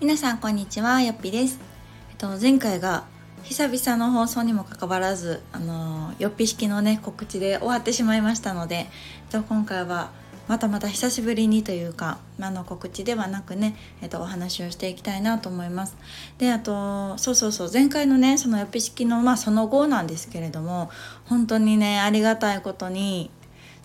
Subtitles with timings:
[0.00, 1.60] 皆さんこんにちはよっぴです、
[2.10, 3.04] えっと、前回が
[3.42, 8.86] 久々の放送にもかかわらずあのよっぴ式のね告知で終わってしまいましたので、えっ
[9.30, 10.10] と、今回は
[10.48, 15.96] またまた久しぶりにというか、あの告知ではなくね、えっと、お話をしていきたいなと思います。
[16.38, 20.90] であとそうそうそう前回のねそのよっぴ式のまあその後なんですけれども
[21.26, 23.30] 本当にねありがたいことに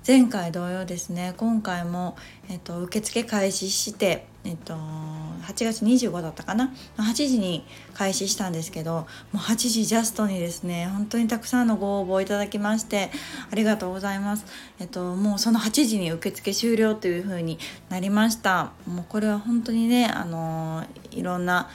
[0.08, 2.16] 前回同様ですね今回も、
[2.48, 7.66] えっと、受付開始して、えっと、8月25だったかな？8時に
[7.96, 13.10] 開始したんですけどもう8時ジャストにですね本当にたくさんのご応募いただきまして
[13.52, 14.46] ありがとうございます、
[14.80, 17.58] えっと、もうその8時に受付終了というふうに
[17.90, 18.74] なりました。
[18.86, 21.68] もうこれは本当にねあのいろんな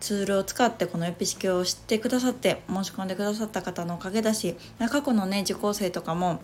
[0.00, 6.40] ツールを使ってこのエピ式を知ってくださって申し込んでくださった方のおかげだし過去のね受講生とかも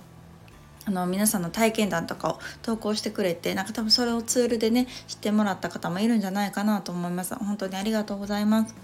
[0.90, 8.74] あの皆さんの体験談とかを投稿してくれてなんか多分それをツールでね知ってもらった方もいるんじゃないかなと思います本当にありがとうございます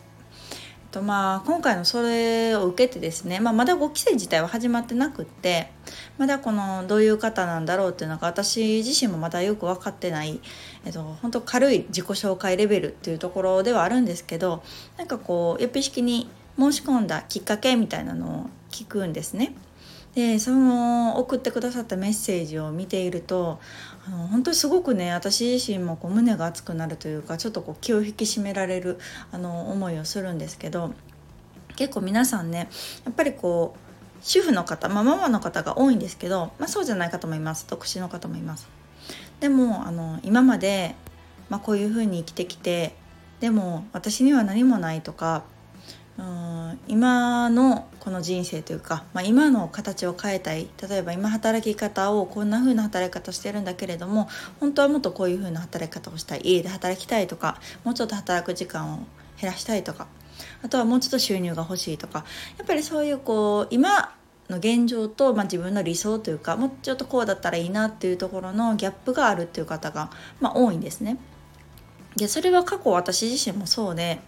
[0.93, 5.69] とまあ今回のそれを受けてですね、まあ、まだ5期生自体は始まってなくって
[6.17, 10.41] まだこのどういう方なんだろうっていうのが私自身もまだよく分かってない、
[10.85, 14.63] えっと、本当軽い自己紹介レベルっていうところではあるんですけど
[14.97, 19.55] なんかこう予備式に申し込んだきっかけみたいなのを聞くんですね。
[20.17, 23.61] でその送ってくださったメッセージを見ていると
[24.07, 28.99] あの本当にすごくね私自身もこう胸が熱くなるというかちょっとこう気を引き締められる
[29.31, 30.95] あの思いをするんですけど
[31.77, 32.71] 結構皆さんね
[33.05, 33.87] やっぱりこう
[34.23, 38.69] 主婦の方、まあ、ママの方が多いんですけど、まあ、そうじゃない方もいます独身の方もいます。
[39.41, 40.95] でもあの今まで、
[41.51, 42.97] まあ、こういうふうに生きてきて
[43.41, 45.45] でも私には何もないとか
[46.17, 50.69] うん今のこの人生というか、まあ、今の形を変えたい。
[50.89, 54.29] 例えば今働き方をこんな風な働き方してるんだけれども
[54.61, 56.41] 本当はもっとこういう風な働き方をしたい。
[56.45, 58.99] 家で働きたいとかもうちょっと働く時間を
[59.41, 60.07] 減らしたいとか
[60.63, 62.25] あとはもうちょっと収入が欲しいとか。
[62.59, 64.15] やっぱりそういうこう今
[64.49, 71.19] の現状と、まあ、自分の理想というかもうちょっとこうだったらいいなっていうところのギャップがあるっていう方が、まあ、多いんですね。
[72.15, 74.21] でそれは過去私自身もそうで、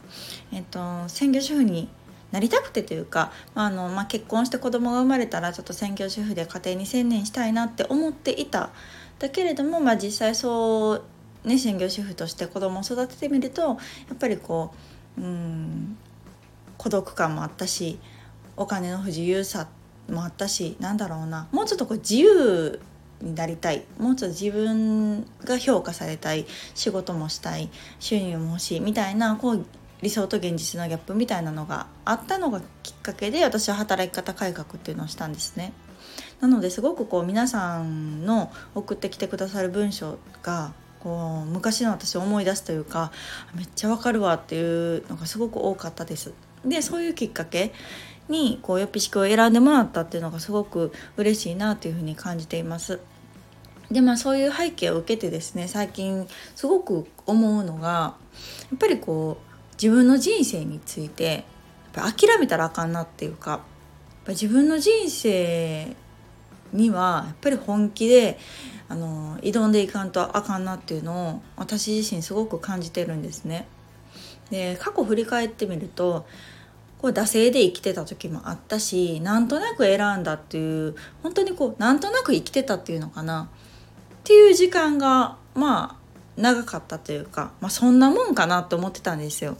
[0.52, 1.88] えっと、専業主婦に
[2.30, 8.70] なりたくてというか、ああのまあ、結婚して子供が生まれたらちょっと専業主婦で家庭に専念したいなって思っていた
[9.18, 11.02] だけれども、まあ、実際そ
[11.44, 13.74] うね専業主婦として子供を育ててみるとや
[14.14, 14.72] っぱりこ
[15.16, 15.96] ううん
[16.76, 17.98] 孤独感もあったし
[18.56, 19.68] お金の不自由さ
[20.08, 22.80] もあったしなんだろうなもうちょっとこう自由
[23.20, 27.68] になりたいもうちょっと自分が評価されたい仕事もしたい
[27.98, 29.64] 収入も欲しいみたいなこう
[30.02, 35.72] 理想と現実のギャップみたいなのがあったのがきっかけで私は働き方改革っていうのをしたんですね。
[36.40, 43.12] なのですごくこう皆さんの送ってきてくださる文章がこう昔の私を思い出すというか
[43.54, 46.32] めっちゃわかるわっていうのがすごく多かったです。
[46.64, 47.72] でそういうきっかけ
[48.28, 53.00] にこうよっぴ式を選んでもらったっていうのがすごく嬉しいなというふうに感じています。
[53.90, 58.14] でまあそういう背景を受けてですね最近すごく思うのがや
[58.74, 59.47] っぱりこう
[59.80, 61.44] 自分の人生について
[61.94, 63.60] やっぱ諦めたらあかんなっていうかやっ
[64.24, 65.96] ぱ自分の人生
[66.72, 68.38] にはやっぱり本気で
[68.88, 73.68] あの挑んでいかんとあかんなっていうのを私自身すごく感じてるんですね。
[74.50, 76.26] で過去振り返ってみると
[76.98, 85.97] こう惰性で生きてた時もあったしなんとなく選んだっていう本当にこうなんとなく生きてたっていうのかなっていう時間がまあ
[86.38, 89.56] 長かったというか、まあ、そんなもんかなって思ってたんですよ。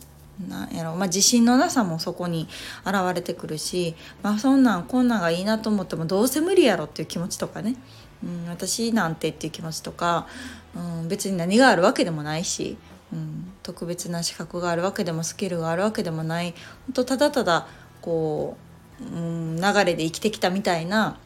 [0.48, 0.94] なんやろ。
[0.94, 2.48] まあ、自信のなさもそこに
[2.86, 7.74] 現れてくるし、まあ、そんなんこんなんがいいなと思ってもどうせ無理やろっていう気持ちとかね、
[8.22, 10.28] うん、私なんてっていう気持ちとか、
[10.76, 12.76] うん、別に何があるわけでもないし、
[13.12, 16.54] うん、特別な資格があるわけでもスキルがあるわけでもない。
[16.86, 17.66] 本当ただただ
[18.00, 18.56] こ
[19.00, 21.18] う、うん、流れで生きてきたみたいな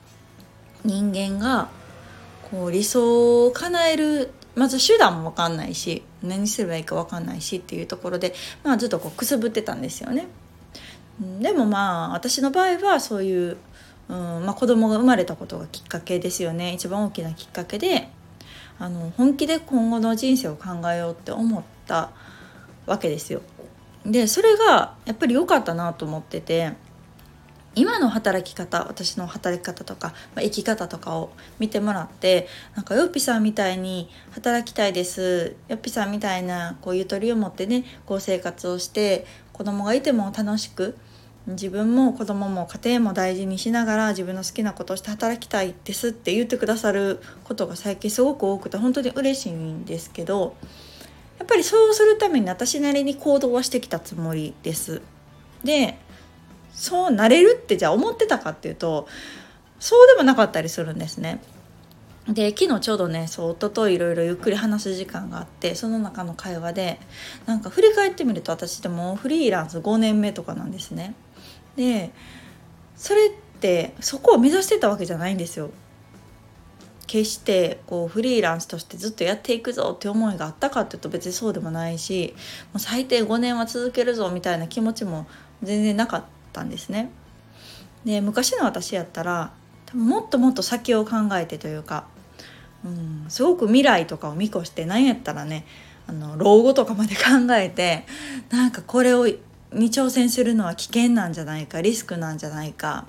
[0.84, 1.68] 人間が
[2.50, 10.26] こう理想を叶えるまず手段も分かんないし何すればいいか分かんないしっていうところで、まあ、ずっとこうくすぶってたんですよね。
[11.40, 13.56] でもまあ私の場合はそういう、
[14.08, 18.08] うんまあ、子供が生まれたことがきっかけですよね一番大きなきっかけで
[18.78, 22.10] あの本気で今後の人生を考えようって思った
[22.86, 23.42] わけですよ。
[24.04, 26.72] でそれがやっぱり良かったなと思ってて
[27.74, 40.96] 今の働き方私の働き方とか、まあ、生き方とかを見てもらってなんかよっぴさんみたいに働きたいですよっぴさんみたいなこうゆとりを持ってねこう生活をして子供がいても楽しく
[41.46, 50.54] 自分も子供も家庭も大事にしながら自分の好きなことをして働きたいですって言ってくださることが最近すごく多くて本当に嬉しいんですけど
[51.38, 55.02] やっぱりそうするために私なりに行動はしてきたつもりです。
[55.64, 55.98] で
[56.72, 59.06] そうなれるってじゃあ思ってたかっていうと
[59.78, 61.40] そうでもなかったりするんですね。
[62.28, 67.00] で昨日ちょうどねそう夫といろいろゆっくり話す時間があってその中の会話で
[67.46, 71.14] なんか振り返ってみると私でもフリーランス5年目とかなんですね。
[71.74, 72.12] で
[72.96, 73.30] それっ
[73.60, 75.70] てそこを目指してたわけじゃないんですよ。
[77.08, 82.34] 決してこうフリーランスとしてずっとやっていくぞって思いがあったかっていうと別にそうでもないし
[82.72, 85.26] もう最低5年は続けるぞみたいな気持ちも
[85.62, 87.10] 全然なかったたんですね。
[88.04, 89.52] で昔の私やったら
[89.94, 92.06] もっともっと先を考えてというか、
[92.84, 95.64] うん、すごく未来とかを見越して何やったらね
[96.06, 98.04] あの老後とかまで考えて
[98.50, 103.06] なんかこれをに挑戦するのは危険なんじゃないかリスクなんじゃないか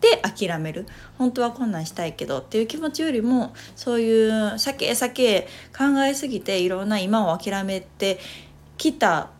[0.00, 0.86] で諦める
[1.16, 8.18] 本当は困難したいけどっていう気持ちよりもそういう先へ先へ考えすぎていろんな今を諦めて
[8.76, 9.30] きた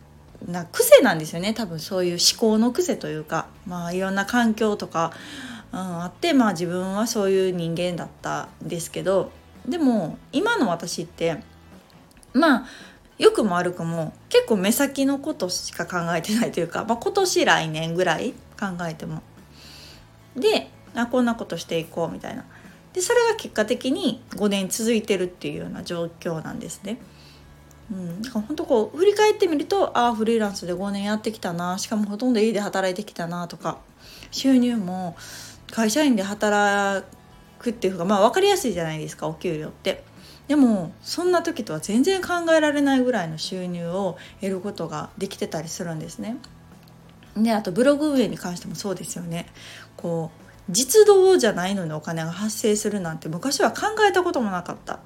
[0.46, 5.12] な癖なんですよね多分そういう思考の癖というかまあいろんな環境とか
[5.72, 9.30] うん、あってまあ自分はそういう人間だったんですけど
[9.68, 11.38] でも今の私って
[12.32, 12.66] まあ
[13.18, 19.22] 良くも悪くも結構目先のことしか考えてないというか、まあ、今年来年ぐらい考えても。
[20.36, 22.44] であこんなことしていこうみたいな。
[22.92, 26.98] でそれが結果的に5年続いてるっていうような状況なんですね。
[27.90, 33.78] うん、だから本当こう振り返ってみるとああフリーランスで5年やってきたなしかもほとんど家で働いてきたなとか
[34.30, 35.16] 収入も
[35.70, 37.06] 会社員で働
[37.58, 40.04] くっていうかまあ分かりやすいじゃないですかお給料って。
[40.48, 46.36] でもそんな時とは全然考えられないぐらいの収入を得ることができてたりするんですね。
[47.36, 49.46] であとブログ運営に関してもそうですよね。
[49.96, 55.00] こう実動じゃないのにお金が発生するなんて昔は考えたこともなかった。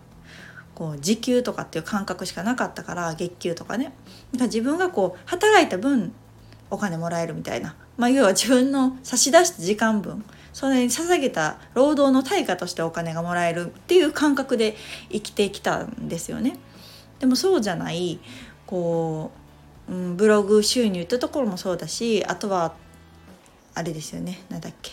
[0.80, 3.92] こう時給とかっていう感覚しかなかったから月給とかね。
[4.32, 6.14] だから自分がこう働いた分
[6.70, 10.24] お金もらえるみたいな、まあ、要は自分の差し出した時間分。
[10.54, 14.74] それに捧げた労働の対価としてお金がもらえるっていう感覚で
[15.12, 16.56] 生きてきたんですよね。
[17.18, 18.18] でもそうじゃない
[18.66, 19.32] こ
[19.86, 22.72] う、うん、ブログ収入ってところもそうだしあとは
[23.74, 24.40] あれですよね。
[24.48, 24.92] 何だっけ。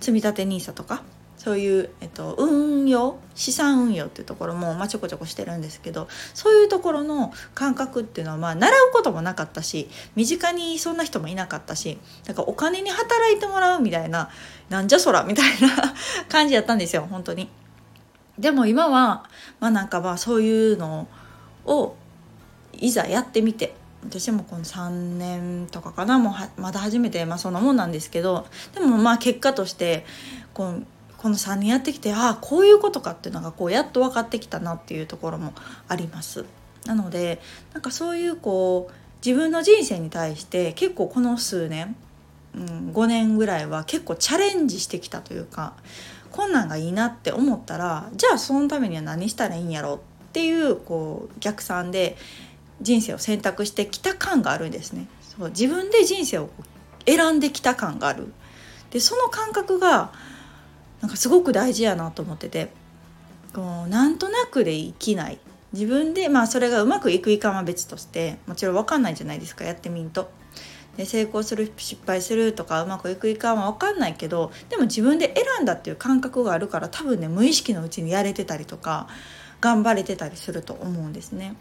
[0.00, 1.02] 積立 NISA とか。
[1.38, 14.30] そういう、えっと、運用資産運用っていうところも、まあ、ちょこちょこしてるんですけどそういうところの感覚っていうのは、まあ、習うこともなかったし身近にそんな人もいなかったしだかお金に働いてもらうみたいな
[14.68, 15.94] なんじゃそらみたいな
[16.28, 17.48] 感じやったんですよ本当に。
[18.38, 19.24] でも今は、
[19.58, 21.08] まあ、なんかまあそういうの
[21.64, 21.96] を
[22.72, 23.74] いざやってみて
[24.04, 30.06] 私もこの3年とかかなもうまだ初めて、まあ、そんなもんなんですけどでもまあ結果として
[30.54, 30.86] こう
[31.18, 35.52] この3年やってきてああこういうことかっていうのがこうやっと分かってきたなっていうところも
[35.88, 36.44] あります。
[36.86, 37.40] なので
[37.74, 38.94] なんかそういうこう
[39.24, 41.96] 自分の人生に対して結構この数年、
[42.54, 45.74] うん、5年ぐらいは結構チャレンジしてきたというか
[46.30, 52.16] 困難がいいなって思ったらじゃあそのためには何したらいいんやろっていうこう逆算で
[52.80, 55.08] 人生を選択してきた感があるんですね。
[55.20, 56.50] そう自分で人生を
[57.06, 58.32] 選んできた感がある。
[58.90, 60.12] でその感覚が
[61.00, 62.70] なんかすごく大事やなと思ってて
[63.54, 65.38] こうなんとなくで生きない
[65.72, 70.30] 自分でまあそれがうまくいくいかは別としてもちろん分かんないじゃないですかやってみんと。
[70.96, 79.06] で成功する失敗するとかうまくいくいかは分かんないけどでも自分で選んだっていう感覚があるから多分ね無意識のうちにやれてたりとか
[79.60, 81.54] 頑張れてたりすると思うんですね。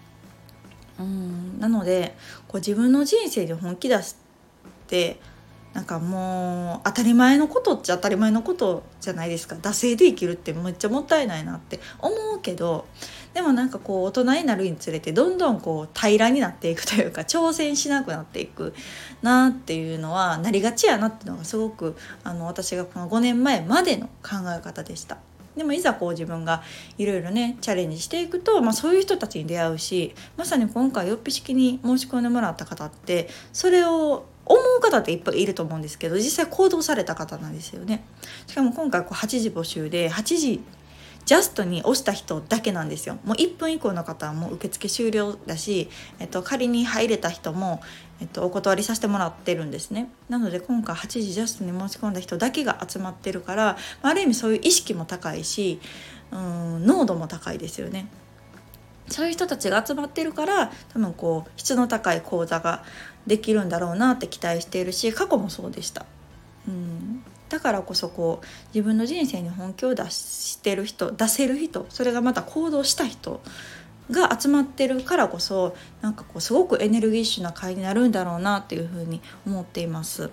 [0.99, 2.15] うんなので
[2.47, 4.15] こう自分の人生で本気出し
[4.87, 5.19] て
[5.77, 12.87] なんかもう当たり前のことっちゃ当たり前のことじゃないですか惰性で生きるってめっちゃもったいないなって思うけど
[13.35, 18.73] でもなんかこう大人になるにつれてどんどんこう平らになっていくというか挑戦しなくなっていく
[19.21, 25.19] なっていうのはなりがちやなっていうのがすごくあの私がこの5年前までの考え方でした。
[25.55, 26.63] でもいざこう自分が
[26.97, 38.03] いろいろねチャレンジしていくと、まあ、そういう人たちに出会うしまさに今回よっぴ式に申し込んでもらった方ってそれを思う方っていっぱいいると思うんですけど実際行動された方なんですよね。
[38.47, 40.63] しかも今回こう8時募集で8時
[41.27, 43.17] ジャストに押した人だけなんですよ。
[43.25, 45.89] もう1分以降の方はもう受付終了だし、
[46.19, 47.81] えっと、仮に入れた人も、
[48.21, 50.09] えっと、お断りさせてもらってるんですね。
[50.29, 55.81] なので今回8時ジャストに申し込んだ人だけが集まってるからある意味そういう意識も高いし
[56.31, 58.07] うん濃度も高いですよね。
[59.09, 62.83] そういう人たちが集まってるから多分こう質の高い講座が
[63.27, 66.05] できるんだろうなって期待しているし過去もそうでした。
[66.67, 73.41] うんだからこそこう自分の人生に本気を出してる人出せる人それがまた行動した人
[74.11, 80.29] が集まってるからこそなんかこうすごくエネルギッシュな会になるんだろうなっていうふうに思っています。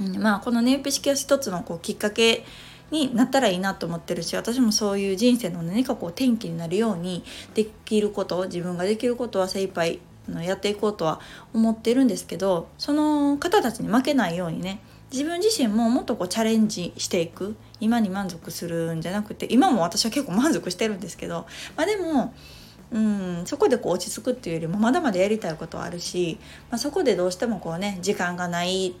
[0.00, 2.44] うん、まあこの燃費式は一つのこうきっかけ
[2.90, 10.00] になったらいいなと思ってるし私もそういう人生の何かこう転機になるようにできること自分ができることは精一杯
[10.42, 11.20] やっていこうとは
[11.52, 14.80] 思ってるんですけどその方たちに負けないようにね
[15.12, 22.34] 自分自身ももっとこうチャレンジしていく今に満足するんじゃなくて今も私は結構満足してるんですけど、まあ、でも
[22.90, 26.38] うんそこでこう落ち着くっていうよりもまだまだやりたいことはあるし、
[26.70, 28.94] まあ、そこでどうしてもこうね時間がない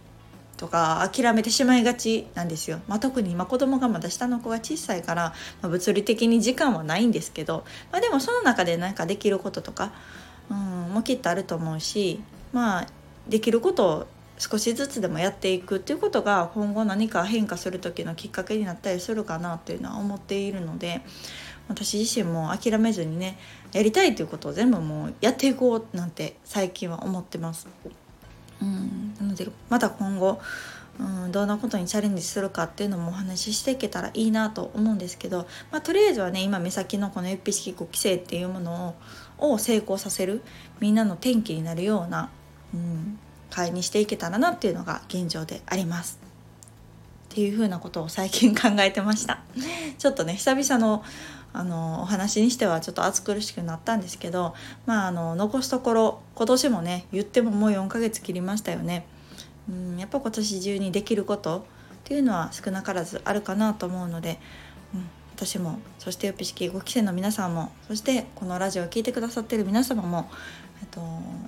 [0.56, 9.92] とか諦めてしまいがちなんですよ、まあ、特に今子供がまだ下の子が小さいから、まあ、物理的に時間はないんですけど、まあ、でもその中で何かできることとか、
[10.94, 12.20] もきっとあると思うし
[12.52, 12.86] まあ
[13.28, 14.06] できることを
[14.38, 21.02] 少しずつでもやっていくっていうことが今後何か変化する時のきっかけになったりするかなっていうのは思っているので
[21.68, 23.38] 私自身も諦めずにね
[23.72, 27.68] やりたいということを全部もうやっていこうなんて最近は思ってます。
[28.60, 30.40] うんなのでまた今後
[30.98, 38.94] うん、どんなことにチャレンジするかっていうのもお話ししていけたらいいなと思うんですけど、まあ、とりあえずはね今目先のこの UP 式5期生っていうものを
[39.38, 40.42] を成功させる
[40.80, 42.30] みんなの転機になるような、
[42.72, 43.18] うん、
[43.50, 46.18] 会にしていけたらなっていうのが現状であります。
[47.34, 49.42] っていうふうなことを最近考えてました。
[49.98, 51.02] ちょっとね久々の
[51.52, 54.54] あのお話にしてはちょっと暑苦しくなったんですけど
[54.86, 59.06] まああの残すところ今年もね言ってももう4ヶ月切りましたよね。
[59.68, 61.62] うんやっぱ今年中にできることっ
[62.04, 64.38] ていうのは少なからずあるかなと思うので、
[64.94, 65.08] うん、
[65.44, 70.30] 私もそしてよぴ式5期生の皆さんもそしてこのラジオを聴いてくださってる皆様も、
[70.80, 71.00] えっと、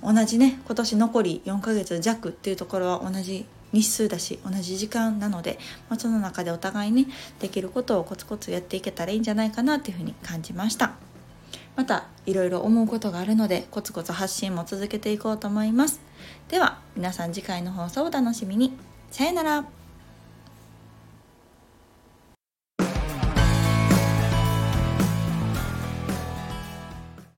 [0.03, 7.09] 同じね今年残り4ヶ月弱っていうところは同じ日数だし同じ時間なので、まあ、その中でお互いに
[7.41, 10.93] できることをコツコツやっていけたらいいんじゃないかなっていうふうに感じました。
[11.75, 16.01] またいろいろ思うことがあるのでコツコツ発信も続けていこうと思います。
[16.49, 18.73] では皆さん次回の放送をお楽しみに。
[19.11, 19.76] さよなら。